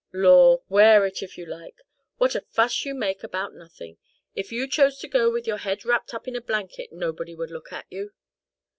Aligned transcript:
"Law! 0.13 0.63
wear 0.67 1.05
it, 1.05 1.21
if 1.21 1.37
you 1.37 1.45
like! 1.45 1.75
what 2.17 2.33
a 2.33 2.41
fuss 2.41 2.85
you 2.85 2.95
make 2.95 3.23
about 3.23 3.53
nothing! 3.53 3.97
If 4.33 4.51
you 4.51 4.67
chose 4.67 4.97
to 4.97 5.07
go 5.07 5.29
with 5.29 5.45
your 5.45 5.57
head 5.59 5.85
wrapped 5.85 6.15
up 6.15 6.27
in 6.27 6.35
a 6.35 6.41
blanket, 6.41 6.91
nobody 6.91 7.35
would 7.35 7.51
look 7.51 7.71
at 7.71 7.85
you." 7.91 8.09